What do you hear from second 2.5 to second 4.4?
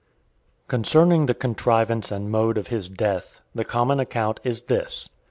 of his death, the common account